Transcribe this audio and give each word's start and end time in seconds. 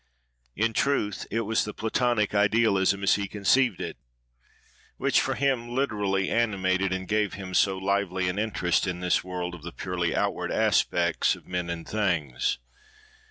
In 0.55 0.73
truth, 0.73 1.27
it 1.29 1.41
was 1.41 1.63
the 1.63 1.75
Platonic 1.75 2.33
Idealism, 2.33 3.03
as 3.03 3.13
he 3.13 3.27
conceived 3.27 3.79
it, 3.79 3.97
which 4.97 5.21
for 5.21 5.35
him 5.35 5.69
literally 5.75 6.31
animated, 6.31 6.91
and 6.91 7.07
gave 7.07 7.35
him 7.35 7.53
so 7.53 7.77
lively 7.77 8.27
an 8.27 8.39
interest 8.39 8.87
in, 8.87 8.99
this 9.01 9.23
world 9.23 9.53
of 9.53 9.61
the 9.61 9.71
purely 9.71 10.15
outward 10.15 10.51
aspects 10.51 11.35
of 11.35 11.45
men 11.45 11.69
and 11.69 11.87
things. 11.87 12.57